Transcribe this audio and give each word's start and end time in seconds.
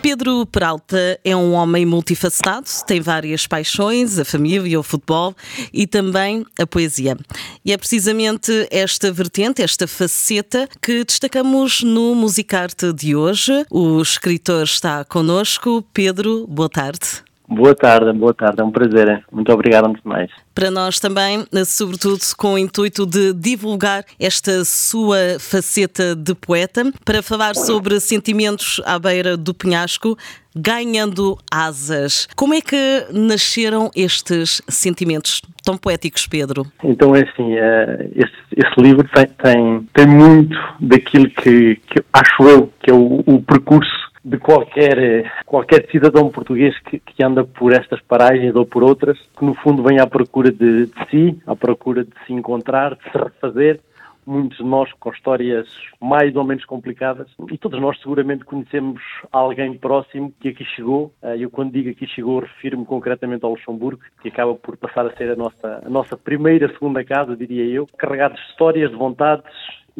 Pedro 0.00 0.46
Peralta 0.46 1.18
é 1.24 1.34
um 1.34 1.52
homem 1.52 1.84
multifacetado, 1.84 2.66
tem 2.86 3.00
várias 3.00 3.46
paixões, 3.46 4.18
a 4.18 4.24
família, 4.24 4.78
o 4.78 4.82
futebol 4.82 5.34
e 5.72 5.86
também 5.86 6.46
a 6.58 6.66
poesia. 6.66 7.16
E 7.64 7.72
é 7.72 7.76
precisamente 7.76 8.68
esta 8.70 9.10
vertente, 9.10 9.60
esta 9.60 9.88
faceta, 9.88 10.68
que 10.80 11.04
destacamos 11.04 11.82
no 11.82 12.14
Musicarte 12.14 12.92
de 12.92 13.16
hoje. 13.16 13.64
O 13.70 14.00
escritor 14.00 14.62
está 14.62 15.04
connosco. 15.04 15.84
Pedro, 15.92 16.46
boa 16.46 16.68
tarde. 16.68 17.22
Boa 17.48 17.74
tarde, 17.74 18.12
boa 18.12 18.34
tarde, 18.34 18.60
é 18.60 18.64
um 18.64 18.70
prazer. 18.70 19.24
Muito 19.32 19.50
obrigado 19.52 19.86
antes 19.86 20.02
de 20.02 20.08
mais. 20.08 20.30
Para 20.58 20.72
nós 20.72 20.98
também, 20.98 21.44
sobretudo 21.64 22.18
com 22.36 22.54
o 22.54 22.58
intuito 22.58 23.06
de 23.06 23.32
divulgar 23.32 24.04
esta 24.18 24.64
sua 24.64 25.38
faceta 25.38 26.16
de 26.16 26.34
poeta, 26.34 26.92
para 27.04 27.22
falar 27.22 27.54
sobre 27.54 28.00
sentimentos 28.00 28.82
à 28.84 28.98
beira 28.98 29.36
do 29.36 29.54
penhasco, 29.54 30.18
ganhando 30.56 31.38
asas. 31.48 32.28
Como 32.34 32.54
é 32.54 32.60
que 32.60 32.76
nasceram 33.12 33.88
estes 33.94 34.60
sentimentos 34.66 35.40
tão 35.62 35.78
poéticos, 35.78 36.26
Pedro? 36.26 36.66
Então 36.82 37.14
é 37.14 37.22
assim, 37.22 37.54
eh, 37.54 38.10
esse, 38.16 38.32
esse 38.56 38.80
livro 38.80 39.08
tem, 39.14 39.26
tem, 39.26 39.88
tem, 39.94 40.06
muito 40.08 40.58
daquilo 40.80 41.30
que, 41.30 41.76
que 41.76 42.02
acho 42.12 42.42
eu 42.42 42.72
que 42.82 42.90
é 42.90 42.94
o, 42.94 43.22
o 43.26 43.42
percurso 43.42 43.97
de 44.28 44.36
qualquer, 44.36 45.32
qualquer 45.46 45.88
cidadão 45.90 46.28
português 46.28 46.78
que, 46.80 46.98
que, 46.98 47.24
anda 47.24 47.44
por 47.44 47.72
estas 47.72 48.00
paragens 48.02 48.54
ou 48.54 48.66
por 48.66 48.84
outras, 48.84 49.18
que 49.38 49.44
no 49.44 49.54
fundo 49.54 49.82
vem 49.82 49.98
à 49.98 50.06
procura 50.06 50.52
de, 50.52 50.86
de 50.86 51.10
si, 51.10 51.42
à 51.46 51.56
procura 51.56 52.04
de 52.04 52.12
se 52.26 52.34
encontrar, 52.34 52.94
de 52.94 53.02
se 53.04 53.16
refazer. 53.16 53.80
Muitos 54.26 54.58
de 54.58 54.64
nós 54.64 54.92
com 55.00 55.10
histórias 55.10 55.66
mais 55.98 56.36
ou 56.36 56.44
menos 56.44 56.62
complicadas 56.66 57.28
e 57.50 57.56
todos 57.56 57.80
nós 57.80 57.98
seguramente 57.98 58.44
conhecemos 58.44 59.00
alguém 59.32 59.72
próximo 59.72 60.30
que 60.38 60.50
aqui 60.50 60.66
chegou. 60.76 61.10
Eh, 61.22 61.36
eu 61.38 61.50
quando 61.50 61.72
digo 61.72 61.88
aqui 61.88 62.06
chegou 62.06 62.40
refiro-me 62.40 62.84
concretamente 62.84 63.42
ao 63.46 63.52
Luxemburgo, 63.52 64.02
que 64.20 64.28
acaba 64.28 64.54
por 64.54 64.76
passar 64.76 65.06
a 65.06 65.16
ser 65.16 65.30
a 65.30 65.36
nossa, 65.36 65.82
a 65.82 65.88
nossa 65.88 66.14
primeira, 66.14 66.68
segunda 66.68 67.02
casa, 67.02 67.34
diria 67.34 67.64
eu, 67.64 67.86
carregados 67.96 68.38
de 68.38 68.50
histórias, 68.50 68.90
de 68.90 68.96
vontades, 68.96 69.50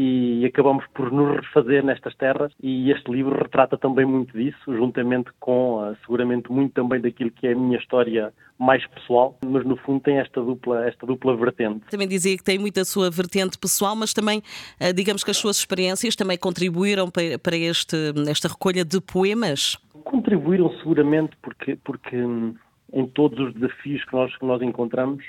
e 0.00 0.46
acabamos 0.46 0.84
por 0.94 1.10
nos 1.10 1.38
refazer 1.38 1.84
nestas 1.84 2.14
terras 2.14 2.52
e 2.62 2.92
este 2.92 3.10
livro 3.10 3.36
retrata 3.36 3.76
também 3.76 4.06
muito 4.06 4.32
disso, 4.38 4.56
juntamente 4.68 5.28
com 5.40 5.80
ah, 5.80 5.96
seguramente 6.02 6.52
muito 6.52 6.72
também 6.72 7.00
daquilo 7.00 7.32
que 7.32 7.48
é 7.48 7.52
a 7.52 7.56
minha 7.56 7.76
história 7.76 8.32
mais 8.56 8.86
pessoal, 8.86 9.36
mas 9.44 9.66
no 9.66 9.76
fundo 9.78 9.98
tem 9.98 10.18
esta 10.18 10.40
dupla, 10.40 10.86
esta 10.86 11.04
dupla 11.04 11.36
vertente. 11.36 11.80
Também 11.90 12.06
dizia 12.06 12.36
que 12.36 12.44
tem 12.44 12.60
muito 12.60 12.78
a 12.78 12.84
sua 12.84 13.10
vertente 13.10 13.58
pessoal, 13.58 13.96
mas 13.96 14.14
também 14.14 14.40
ah, 14.78 14.92
digamos 14.92 15.24
que 15.24 15.32
as 15.32 15.36
suas 15.36 15.56
experiências 15.56 16.14
também 16.14 16.38
contribuíram 16.38 17.10
para 17.10 17.56
este, 17.56 17.96
esta 18.30 18.46
recolha 18.46 18.84
de 18.84 19.00
poemas? 19.00 19.76
Contribuíram 20.04 20.70
seguramente 20.78 21.36
porque, 21.42 21.76
porque 21.82 22.16
hum, 22.16 22.54
em 22.92 23.04
todos 23.04 23.36
os 23.40 23.52
desafios 23.52 24.04
que 24.04 24.12
nós, 24.12 24.36
que 24.36 24.46
nós 24.46 24.62
encontramos, 24.62 25.24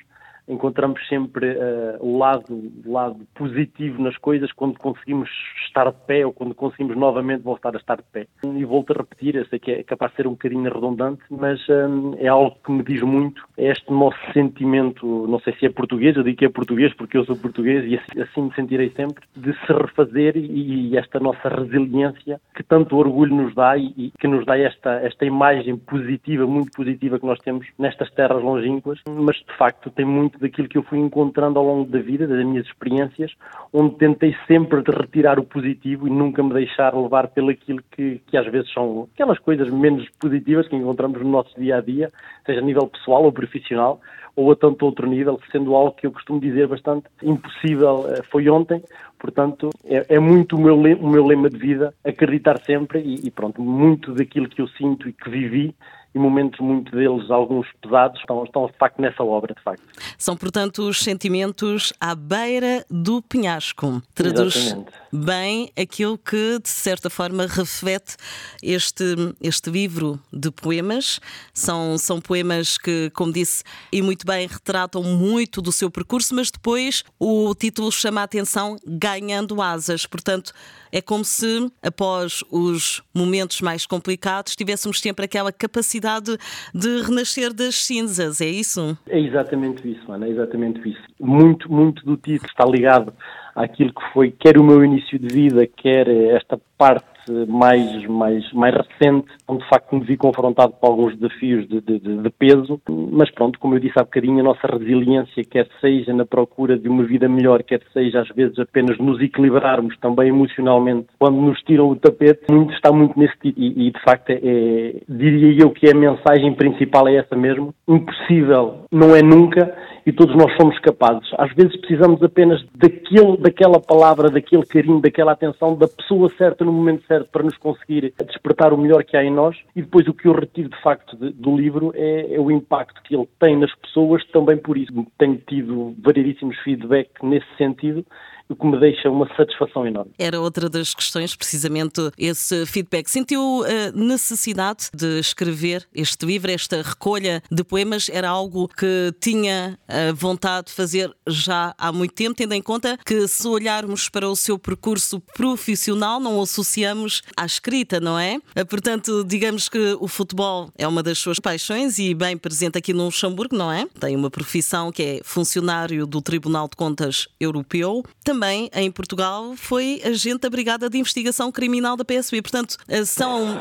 encontramos 0.50 1.08
sempre 1.08 1.52
uh, 1.52 1.98
o, 2.00 2.18
lado, 2.18 2.72
lado 2.86 3.20
positivo 3.36 4.02
nas 4.02 4.18
coisas 4.18 4.52
quando 4.52 4.78
conseguimos 4.80 5.30
estar 5.66 5.90
de 5.92 5.98
pé 6.08 6.26
ou 6.26 6.34
quando 6.34 6.56
conseguimos 6.56 6.98
novamente 6.98 7.44
voltar 7.44 7.76
a 7.76 7.78
estar 7.78 7.98
de 7.98 8.04
pé. 8.12 8.28
E 8.44 8.66
volto 8.66 8.92
a 8.92 8.98
repetir, 8.98 9.36
eu 9.36 9.46
sei 9.46 9.60
que 9.60 9.72
é 9.72 9.84
capaz 9.84 10.12
de 10.12 10.18
ser 10.18 10.28
um 10.28 10.32
bocadinho 10.32 10.72
redundante, 10.72 11.22
mas 11.30 11.60
um, 11.70 12.16
é 12.18 12.28
algo 12.28 12.58
que 12.64 12.72
me 12.72 12.84
diz 12.84 13.02
muito, 13.04 13.44
é 13.58 13.70
este 13.72 13.92
nosso 13.92 14.18
sentimento, 14.34 15.28
não 15.28 15.40
sei 15.40 15.54
se 15.54 15.66
é 15.68 15.70
português, 15.70 16.16
eu 16.16 16.24
digo 16.24 16.38
que 16.38 16.46
é 16.46 16.50
português 16.50 16.94
porque 16.96 17.18
eu 17.18 17.26
sou 17.26 17.36
português 17.36 17.86
e 17.86 17.96
assim, 17.96 18.22
assim 18.22 18.42
me 18.42 18.54
sentirei 18.56 18.90
sempre, 18.96 19.24
de 19.36 19.54
se 19.54 19.74
refazer 19.74 20.36
e, 20.36 20.90
e, 20.90 20.98
esta 20.98 21.20
nossa 21.20 21.48
resiliência 21.48 22.42
que 22.56 22.64
tanto 22.64 22.98
orgulho 22.98 23.36
nos 23.36 23.54
dá 23.54 23.78
e, 23.78 23.94
e 23.96 24.12
que 24.20 24.28
nos 24.28 24.46
dá 24.46 24.58
esta, 24.58 24.96
esta 25.02 25.26
imagem 25.26 25.78
positiva, 25.78 26.48
muito 26.48 26.72
positiva 26.72 27.20
que 27.20 27.26
nós 27.26 27.40
temos 27.40 27.68
nestas 27.78 28.10
terras 28.12 28.42
longínquas, 28.42 29.00
mas 29.08 29.38
de 29.38 29.58
facto 29.58 29.90
tem 29.92 30.06
muito 30.06 30.39
daquilo 30.40 30.68
que 30.68 30.78
eu 30.78 30.84
fui 30.84 30.98
encontrando 31.00 31.60
ao 31.60 31.66
longo 31.66 31.90
da 31.90 32.00
vida, 32.00 32.28
das 32.28 32.46
minhas 32.46 32.66
experiências, 32.66 33.32
onde 33.74 33.96
tentei 33.96 34.36
sempre 34.48 34.82
retirar 34.82 35.40
o 35.40 35.44
positivo 35.44 36.08
e 36.08 36.12
nunca 36.12 36.42
me 36.42 36.54
deixar 36.54 36.96
levar 36.96 37.28
pelo 37.28 37.50
aquilo 37.50 37.82
que, 37.92 38.22
que 38.28 38.38
às 38.38 38.46
vezes 38.48 38.72
são 38.74 39.08
aquelas 39.14 39.40
coisas 39.40 39.70
menos 39.70 40.08
positivas 40.20 40.68
que 40.68 40.76
encontramos 40.76 41.22
no 41.22 41.30
nosso 41.30 41.60
dia 41.60 41.78
a 41.78 41.82
dia, 41.82 42.10
seja 42.46 42.60
a 42.60 42.64
nível 42.64 42.88
pessoal 42.88 43.24
ou 43.24 43.32
profissional, 43.32 44.00
ou 44.36 44.52
a 44.52 44.56
tanto 44.56 44.86
outro 44.86 45.06
nível, 45.08 45.40
sendo 45.52 45.76
algo 45.76 45.92
que 45.92 46.08
eu 46.08 46.12
costumo 46.12 46.40
dizer 46.40 46.68
bastante 46.68 47.08
impossível 47.22 48.06
eh, 48.08 48.22
foi 48.32 48.50
ontem, 48.50 48.82
portanto 49.20 49.70
é, 49.84 50.16
é 50.16 50.20
muito 50.20 50.56
o 50.56 50.62
meu, 50.62 50.76
o 50.76 51.10
meu 51.10 51.26
lema 51.26 51.50
de 51.50 51.58
vida, 51.58 51.94
acreditar 52.06 52.58
sempre 52.60 53.02
e, 53.02 53.28
e 53.28 53.32
pronto, 53.32 53.62
muito 53.62 54.14
daquilo 54.14 54.48
que 54.48 54.62
eu 54.62 54.68
sinto 54.70 55.10
e 55.10 55.14
que 55.14 55.30
vivi 55.30 55.76
e 56.14 56.20
momentos 56.20 56.60
muito 56.60 56.92
deles, 56.92 57.30
alguns 57.30 57.68
pesados, 57.82 58.20
estão, 58.20 58.44
estão 58.44 58.66
de 58.66 58.74
facto 58.78 59.00
nessa 59.00 59.24
obra, 59.24 59.54
de 59.54 59.62
facto. 59.62 59.84
São, 60.18 60.36
portanto, 60.36 60.88
os 60.88 61.00
sentimentos 61.00 61.94
à 62.00 62.16
beira 62.16 62.84
do 62.90 63.22
penhasco. 63.22 64.02
Traduz 64.16 64.56
Exatamente. 64.56 64.92
bem 65.14 65.72
aquilo 65.80 66.18
que, 66.18 66.60
de 66.60 66.70
certa 66.70 67.10
forma, 67.10 67.46
reflete 67.46 68.16
este, 68.64 69.04
este 69.42 69.70
livro 69.70 70.20
de 70.34 70.50
poemas. 70.50 71.20
São, 71.54 71.98
são 71.98 72.20
poemas 72.20 72.78
que, 72.78 73.12
como 73.12 73.32
disse, 73.32 73.64
e 73.92 74.02
muito 74.02 74.26
bem, 74.26 74.48
retratam 74.48 75.04
muito 75.04 75.62
do 75.62 75.72
seu 75.72 75.92
percurso, 75.92 76.34
mas 76.34 76.50
depois 76.50 77.04
o 77.20 77.54
título 77.54 77.92
chama 77.92 78.22
a 78.22 78.24
atenção 78.24 78.78
Ganhando 78.86 79.62
Asas. 79.62 80.08
Portanto, 80.08 80.54
é 80.92 81.02
como 81.02 81.24
se, 81.24 81.72
após 81.84 82.44
os 82.52 83.04
momentos 83.14 83.62
mais 83.62 83.86
complicados, 83.86 84.56
tivéssemos 84.56 85.00
sempre 85.00 85.26
aquela 85.26 85.52
capacidade 85.52 86.38
de 86.74 87.02
renascer 87.02 87.54
das 87.54 87.76
cinzas, 87.76 88.42
é 88.42 88.48
isso? 88.48 88.98
É 89.08 89.20
exatamente 89.20 89.90
isso, 89.90 90.12
Ana, 90.12 90.28
é 90.28 90.30
exatamente 90.30 90.80
isso. 90.90 91.02
Muito, 91.20 91.72
muito 91.72 92.04
do 92.06 92.18
título 92.18 92.50
está 92.50 92.66
ligado 92.66 93.14
àquilo 93.56 93.94
que 93.94 94.14
foi 94.14 94.32
quer 94.32 94.58
o 94.58 94.64
meu 94.64 94.84
início 94.84 95.20
de 95.20 95.34
vida, 95.34 95.68
quer 95.68 96.08
esta 96.08 96.60
parte 96.78 97.09
mais, 97.48 98.06
mais, 98.08 98.52
mais 98.54 98.76
recente, 98.76 99.28
onde 99.48 99.64
de 99.64 99.70
facto 99.70 99.96
me 99.96 100.04
vi 100.04 100.18
confrontado 100.18 100.74
com 100.74 100.88
alguns 100.88 101.16
desafios 101.18 101.68
de, 101.68 101.82
de, 101.82 102.00
de, 102.00 102.30
peso, 102.32 102.80
mas 103.12 103.30
pronto, 103.32 103.60
como 103.60 103.76
eu 103.76 103.80
disse 103.80 104.00
há 104.00 104.04
bocadinho, 104.04 104.40
a 104.40 104.44
nossa 104.44 104.68
resiliência, 104.68 105.44
quer 105.44 105.68
seja 105.82 106.14
na 106.14 106.26
procura 106.26 106.78
de 106.78 106.88
uma 106.88 107.04
vida 107.04 107.28
melhor, 107.28 107.64
quer 107.64 107.82
seja 107.94 108.22
às 108.22 108.30
vezes 108.30 108.58
apenas 108.60 108.98
nos 108.98 109.22
equilibrarmos 109.22 109.98
também 110.00 110.30
emocionalmente, 110.30 111.08
quando 111.18 111.38
nos 111.38 111.60
tiram 111.62 111.90
o 111.90 111.96
tapete, 111.96 112.46
muito, 112.52 112.74
está 112.74 112.92
muito 112.92 113.18
nesse 113.18 113.38
tipo. 113.40 113.60
E, 113.60 113.88
e 113.88 113.92
de 113.92 114.02
facto, 114.04 114.30
é, 114.30 114.40
é, 114.44 114.96
diria 115.08 115.64
eu 115.64 115.72
que 115.72 115.90
a 115.90 115.96
mensagem 115.96 116.54
principal 116.54 117.08
é 117.08 117.16
essa 117.16 117.36
mesmo. 117.36 117.74
Impossível 117.88 118.86
não 118.92 119.16
é 119.16 119.22
nunca 119.22 119.76
e 120.06 120.12
todos 120.12 120.36
nós 120.36 120.52
somos 120.58 120.78
capazes. 120.80 121.30
Às 121.38 121.54
vezes 121.54 121.76
precisamos 121.78 122.22
apenas 122.24 122.64
daquele, 122.76 123.38
daquela 123.38 123.80
palavra, 123.80 124.30
daquele 124.30 124.66
carinho, 124.66 125.02
daquela 125.02 125.34
atenção 125.34 125.76
da 125.76 125.88
pessoa 125.88 126.30
certa 126.38 126.66
no 126.66 126.72
momento 126.72 127.06
certo 127.10 127.30
para 127.32 127.44
nos 127.44 127.58
conseguir 127.58 128.14
despertar 128.26 128.72
o 128.72 128.78
melhor 128.78 129.04
que 129.04 129.18
há 129.18 129.24
em 129.24 129.34
nós. 129.34 129.58
E 129.76 129.82
depois 129.82 130.08
o 130.08 130.14
que 130.14 130.28
eu 130.28 130.34
retiro 130.34 130.70
de 130.70 130.82
facto 130.82 131.18
de, 131.18 131.32
do 131.32 131.58
livro 131.58 131.92
é, 131.96 132.36
é, 132.36 132.40
o 132.40 132.52
impacto 132.52 133.02
que 133.02 133.16
ele 133.16 133.28
tem 133.40 133.58
nas 133.58 133.74
pessoas, 133.76 134.24
também 134.28 134.58
por 134.58 134.78
isso 134.78 134.94
tenho 135.18 135.38
tido 135.48 135.96
variedíssimos 136.00 136.58
feedback 136.60 137.10
nesse 137.24 137.48
sentido 137.58 138.06
o 138.50 138.56
que 138.56 138.66
me 138.66 138.80
deixa 138.80 139.10
uma 139.10 139.28
satisfação 139.38 139.86
enorme. 139.86 140.12
Era 140.18 140.42
outra 140.42 140.68
das 140.68 140.96
questões, 140.96 141.36
precisamente 141.36 142.02
esse 142.18 142.66
feedback. 142.66 143.08
Sentiu 143.08 143.64
a 143.64 143.70
eh, 143.70 143.92
necessidade 143.94 144.90
de 144.94 145.20
escrever 145.20 145.88
este 145.94 146.26
livro, 146.26 146.50
esta 146.50 146.82
recolha 146.82 147.44
de 147.52 147.64
poemas? 147.64 148.10
Era 148.10 148.28
algo 148.28 148.68
que 148.68 149.14
tinha 149.22 149.78
a 149.88 150.12
vontade 150.14 150.68
de 150.68 150.74
fazer 150.74 151.16
já 151.28 151.76
há 151.78 151.92
muito 151.92 152.16
tempo, 152.16 152.36
tendo 152.36 152.54
em 152.54 152.62
conta 152.62 152.98
que 153.06 153.28
se 153.28 153.48
olharmos 153.48 154.10
para 154.10 154.28
o 154.28 154.36
seu 154.36 154.58
percurso 154.58 155.22
profissional, 155.36 156.20
não 156.20 156.40
o 156.40 156.42
associamos 156.42 157.22
à 157.38 157.46
escrita, 157.46 158.00
não 158.00 158.18
é? 158.18 158.40
Eh, 158.56 158.64
portanto, 158.64 159.24
digamos 159.24 159.70
que 159.70 159.96
o 160.00 160.08
futebol 160.08 160.72
é 160.76 160.88
uma 160.88 161.04
das 161.04 161.20
suas 161.20 161.40
paixões 161.40 162.00
e 162.00 162.16
bem 162.16 162.36
presente 162.36 162.80
aqui 162.80 162.94
no 162.94 163.06
Luxemburgo, 163.06 163.56
não 163.56 163.72
é? 163.72 163.86
Tem 164.00 164.16
uma 164.16 164.32
profissão 164.32 164.92
que 164.92 165.04
é 165.04 165.22
funcionário 165.24 166.08
do 166.08 166.20
Tribunal 166.20 166.68
de 166.68 166.76
Contas 166.76 167.28
Europeu. 167.40 168.04
Também 168.24 168.39
também 168.40 168.70
em 168.74 168.90
Portugal 168.90 169.54
foi 169.58 170.02
agente 170.06 170.40
da 170.40 170.50
Brigada 170.50 170.90
de 170.90 170.98
Investigação 170.98 171.52
Criminal 171.52 171.98
da 171.98 172.06
PSB. 172.06 172.42
Portanto, 172.42 172.78
eh, 172.88 173.04
são. 173.04 173.58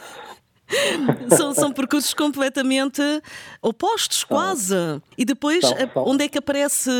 são, 1.34 1.54
são 1.54 1.72
percursos 1.72 2.12
completamente 2.12 3.00
opostos, 3.62 4.24
quase. 4.24 4.74
E 5.16 5.24
depois, 5.24 5.60
São, 5.64 5.76
são. 5.94 6.04
onde 6.08 6.24
é 6.24 6.28
que 6.28 6.36
aparece 6.38 6.90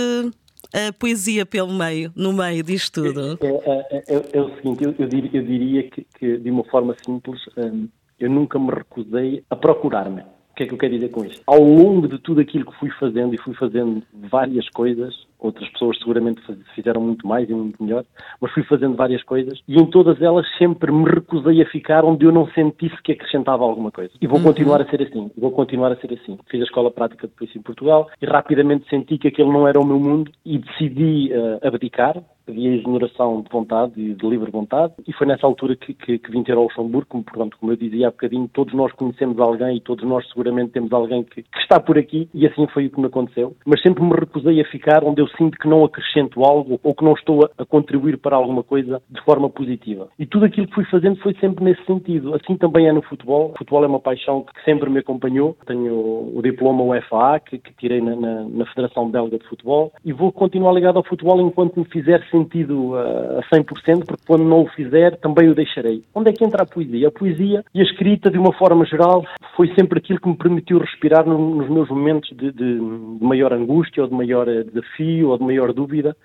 a 0.73 0.93
poesia 0.99 1.45
pelo 1.45 1.73
meio, 1.75 2.11
no 2.17 2.33
meio 2.33 2.63
disto 2.63 3.03
tudo? 3.03 3.39
É, 3.43 3.99
é- 3.99 4.05
é- 4.17 4.29
é 4.33 4.41
o 4.41 4.55
seguinte, 4.57 4.83
eu, 4.85 4.95
eu 4.99 5.07
dir- 5.07 5.31
eu 5.35 5.43
diria 5.43 5.83
que, 5.91 6.07
que, 6.19 6.39
de 6.39 6.51
uma 6.51 6.65
forma 6.65 6.97
simples, 7.05 7.39
hum, 7.59 7.87
eu 8.19 8.31
nunca 8.31 8.59
me 8.59 8.71
recusei 8.73 9.45
a 9.51 9.57
procurar-me. 9.57 10.23
O 10.23 10.55
que 10.55 10.65
é 10.65 10.67
que 10.67 10.75
eu 10.75 10.79
quero 10.79 10.95
dizer 10.95 11.09
com 11.11 11.25
isto? 11.25 11.43
Ao 11.47 11.63
longo 11.63 12.07
de 12.09 12.19
tudo 12.19 12.41
aquilo 12.41 12.65
que 12.71 12.79
fui 12.79 12.91
fazendo, 13.01 13.35
e 13.35 13.39
fui 13.39 13.55
fazendo 13.55 14.03
várias 14.31 14.69
coisas, 14.71 15.15
outras 15.47 15.69
pessoas 15.71 15.99
seguramente 15.99 16.41
fizeram 16.75 17.01
muito 17.01 17.27
mais 17.27 17.49
e 17.49 17.55
muito 17.55 17.83
melhor, 17.83 18.05
mas 18.41 18.53
fui 18.53 18.63
fazendo 18.65 18.97
várias 18.97 19.23
coisas, 19.23 19.61
e 19.67 19.77
em 19.77 19.87
todas 19.87 20.21
elas 20.23 20.47
sempre 20.57 20.93
me 20.93 21.09
recusei 21.09 21.61
a 21.63 21.67
ficar 21.67 22.05
onde 22.05 22.25
eu 22.25 22.33
não 22.33 22.47
sentisse 22.53 22.97
que 23.03 23.13
acrescentava 23.13 23.65
alguma 23.65 23.91
coisa. 23.91 24.13
E 24.21 24.27
vou 24.27 24.41
continuar 24.41 24.81
a 24.81 24.89
ser 24.89 25.03
assim, 25.03 25.31
vou 25.37 25.51
continuar 25.51 25.93
a 25.93 25.97
ser 25.97 26.13
assim. 26.13 26.39
Fiz 26.51 26.61
a 26.61 26.65
escola 26.65 26.91
prática 26.91 27.27
de 27.27 27.35
polícia 27.35 27.59
em 27.59 27.63
Portugal, 27.63 28.09
e 28.21 28.27
rapidamente 28.27 28.89
senti 28.89 29.19
que 29.19 29.29
aquele 29.29 29.51
não 29.51 29.67
era 29.67 29.81
o 29.81 29.87
meu 29.87 29.99
mundo, 29.99 30.31
e 30.45 30.59
decidi 30.59 31.33
eh, 31.33 31.59
abdicar, 31.67 32.23
pedi 32.45 32.69
a 32.69 32.77
exoneração 32.77 33.43
de 33.43 33.49
vontade 33.51 33.93
e 34.01 34.15
de 34.15 34.29
livre 34.29 34.51
vontade, 34.51 34.95
e 35.07 35.13
foi 35.13 35.27
nessa 35.27 35.47
altura 35.47 35.77
que, 35.77 35.95
que, 35.95 36.19
que 36.19 36.31
vim 36.31 36.43
ter 36.43 36.57
ao 36.57 36.65
Luxemburgo, 36.65 37.07
como, 37.09 37.25
portanto, 37.25 37.57
como 37.59 37.73
eu 37.73 37.77
dizia 37.77 38.09
há 38.09 38.11
bocadinho, 38.11 38.49
todos 38.53 38.75
nós 38.75 38.93
conhecemos 38.93 39.39
alguém 39.39 39.77
e 39.77 39.81
todos 39.81 40.05
nós 40.05 40.27
seguramente 40.29 40.73
temos 40.73 40.93
alguém 40.93 41.23
que, 41.23 41.43
que 41.43 41.59
está 41.59 41.81
por 41.81 41.99
aqui, 41.99 42.29
e 42.35 42.47
assim 42.47 42.67
foi 42.69 42.87
o 42.87 42.91
que 42.91 43.01
me 43.01 43.07
aconteceu. 43.07 43.57
Mas 43.65 43.83
sempre 43.83 44.03
me 44.03 44.15
recusei 44.15 44.61
a 44.61 44.65
ficar 44.65 45.05
onde 45.05 45.21
eu 45.21 45.29
sinto 45.29 45.59
que 45.59 45.69
não 45.69 45.85
acrescento 45.85 46.45
algo 46.45 46.81
ou 46.83 46.95
que 46.95 47.05
não 47.05 47.13
estou 47.13 47.45
a, 47.45 47.63
a 47.63 47.65
contribuir 47.65 48.19
para 48.19 48.37
alguma 48.37 48.63
coisa 48.63 49.03
de 49.11 49.21
forma 49.23 49.49
positiva. 49.49 50.09
E 50.19 50.27
tudo 50.27 50.45
aquilo 50.45 50.67
que 50.67 50.75
fui 50.75 50.85
fazendo 50.85 51.17
foi 51.21 51.35
sempre 51.35 51.65
nesse 51.65 51.85
sentido. 51.85 52.35
Assim 52.35 52.57
também 52.57 52.89
é 52.89 52.93
no 52.93 53.03
futebol. 53.03 53.53
O 53.55 53.59
futebol 53.59 53.85
é 53.85 53.87
uma 53.87 54.01
paixão 54.01 54.43
que 54.43 54.65
sempre 54.65 54.91
me 54.91 54.99
acompanhou. 54.99 55.57
Tenho 55.67 56.37
o 56.37 56.41
diploma 56.43 56.83
UFA, 56.85 57.41
que, 57.41 57.59
que 57.59 57.73
tirei 57.75 58.01
na, 58.01 58.17
na, 58.17 58.45
na 58.45 58.67
Federação 58.67 59.11
Belga 59.11 59.39
de 59.39 59.47
Futebol, 59.49 59.93
e 60.05 60.13
vou 60.13 60.33
continuar 60.33 60.73
ligado 60.73 60.97
ao 60.97 61.05
futebol 61.05 61.41
enquanto 61.41 61.79
me 61.79 61.85
fizer 61.87 62.23
sentido 62.33 62.97
a 62.97 63.41
100%, 63.55 64.05
porque 64.05 64.25
quando 64.27 64.43
não 64.43 64.63
o 64.63 64.69
fizer, 64.71 65.17
também 65.19 65.49
o 65.49 65.55
deixarei. 65.55 66.03
Onde 66.13 66.31
é 66.31 66.33
que 66.33 66.45
entra 66.45 66.65
a 66.65 66.67
poesia? 66.67 67.07
A 67.07 67.13
poesia 67.13 67.65
e 67.73 67.81
a 67.81 67.85
escrita, 67.85 68.29
de 68.31 68.39
uma 68.39 68.53
forma 68.55 68.85
geral, 68.85 69.25
foi 69.57 69.73
sempre 69.79 70.01
aquilo 70.01 70.19
que 70.21 70.29
me 70.29 70.37
permitiu 70.37 70.79
respirar 70.79 71.25
no- 71.25 71.55
nos 71.57 71.69
meus 71.71 71.89
momentos 71.89 72.29
de, 72.37 72.51
de- 72.51 72.79
de 72.79 73.25
maior 73.25 73.53
angústia, 73.53 74.03
ou 74.03 74.09
de 74.09 74.15
maior 74.17 74.49
eh, 74.49 74.65
desafio, 74.65 75.29
ou 75.29 75.39
de 75.39 75.45
maior 75.45 75.73
dúvida. 75.73 76.17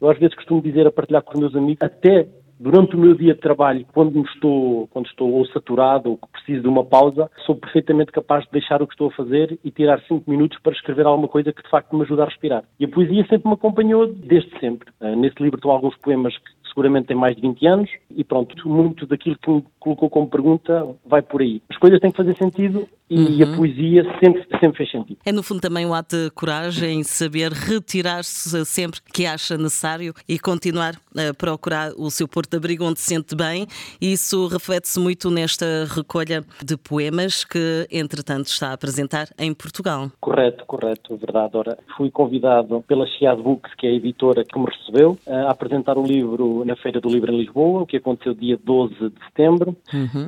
Eu 0.00 0.10
às 0.10 0.18
vezes 0.18 0.34
costumo 0.34 0.60
dizer, 0.60 0.86
a 0.86 0.90
partilhar 0.90 1.22
com 1.22 1.34
os 1.34 1.40
meus 1.40 1.54
amigos, 1.56 1.78
até 1.80 2.26
durante 2.62 2.94
o 2.94 2.98
meu 2.98 3.14
dia 3.14 3.34
de 3.34 3.40
trabalho, 3.40 3.84
quando 3.92 4.22
estou, 4.26 4.86
quando 4.88 5.06
estou 5.06 5.32
ou 5.32 5.44
saturado 5.46 6.10
ou 6.10 6.16
que 6.16 6.28
preciso 6.30 6.62
de 6.62 6.68
uma 6.68 6.84
pausa, 6.84 7.28
sou 7.44 7.56
perfeitamente 7.56 8.12
capaz 8.12 8.44
de 8.44 8.52
deixar 8.52 8.80
o 8.80 8.86
que 8.86 8.94
estou 8.94 9.08
a 9.08 9.12
fazer 9.12 9.58
e 9.64 9.70
tirar 9.70 10.00
cinco 10.06 10.30
minutos 10.30 10.58
para 10.62 10.72
escrever 10.72 11.04
alguma 11.04 11.26
coisa 11.26 11.52
que 11.52 11.62
de 11.62 11.68
facto 11.68 11.96
me 11.96 12.02
ajuda 12.02 12.22
a 12.22 12.26
respirar. 12.26 12.62
E 12.78 12.84
a 12.84 12.88
poesia 12.88 13.26
sempre 13.26 13.48
me 13.48 13.54
acompanhou 13.54 14.06
desde 14.06 14.56
sempre. 14.60 14.88
Uh, 15.00 15.16
nesse 15.16 15.42
livro 15.42 15.56
estão 15.56 15.72
alguns 15.72 15.96
poemas 15.96 16.36
que 16.38 16.50
seguramente 16.68 17.08
têm 17.08 17.16
mais 17.16 17.34
de 17.34 17.42
20 17.42 17.66
anos 17.66 17.90
e 18.16 18.24
pronto, 18.24 18.68
muito 18.68 19.06
daquilo 19.06 19.36
que 19.36 19.50
me 19.50 19.64
colocou 19.78 20.08
como 20.10 20.28
pergunta 20.28 20.86
vai 21.04 21.22
por 21.22 21.40
aí. 21.40 21.62
As 21.68 21.76
coisas 21.76 22.00
têm 22.00 22.10
que 22.10 22.16
fazer 22.16 22.36
sentido 22.36 22.88
e 23.10 23.42
a 23.42 23.56
poesia 23.56 24.04
sempre, 24.22 24.46
sempre 24.58 24.78
fez 24.78 24.90
sentido. 24.90 25.18
É 25.24 25.32
no 25.32 25.42
fundo 25.42 25.60
também 25.60 25.84
um 25.84 25.92
ato 25.92 26.16
de 26.16 26.30
coragem, 26.30 27.02
saber 27.02 27.52
retirar-se 27.52 28.64
sempre 28.64 29.00
que 29.12 29.26
acha 29.26 29.58
necessário 29.58 30.14
e 30.26 30.38
continuar 30.38 30.94
a 31.14 31.34
procurar 31.34 31.92
o 31.96 32.10
seu 32.10 32.26
porto 32.26 32.50
de 32.50 32.56
abrigo 32.56 32.84
onde 32.84 33.00
se 33.00 33.14
sente 33.14 33.36
bem. 33.36 33.66
E 34.00 34.12
isso 34.12 34.46
reflete-se 34.46 34.98
muito 34.98 35.30
nesta 35.30 35.66
recolha 35.94 36.42
de 36.64 36.76
poemas 36.76 37.44
que, 37.44 37.86
entretanto, 37.90 38.46
está 38.46 38.70
a 38.70 38.72
apresentar 38.72 39.28
em 39.38 39.52
Portugal. 39.52 40.10
Correto, 40.20 40.64
correto, 40.64 41.16
verdade. 41.16 41.56
Ora, 41.56 41.78
fui 41.96 42.10
convidado 42.10 42.82
pela 42.88 43.06
Chiad 43.06 43.38
Books, 43.38 43.74
que 43.74 43.86
é 43.86 43.90
a 43.90 43.94
editora 43.94 44.42
que 44.44 44.58
me 44.58 44.66
recebeu, 44.66 45.18
a 45.26 45.50
apresentar 45.50 45.98
o 45.98 46.06
livro 46.06 46.64
na 46.64 46.76
Feira 46.76 47.00
do 47.00 47.10
Livro 47.10 47.30
em 47.32 47.38
Lisboa, 47.38 47.82
o 47.82 47.86
que 47.86 47.96
aconteceu 48.02 48.34
dia 48.34 48.58
12 48.62 48.94
de 48.94 49.24
setembro. 49.26 49.76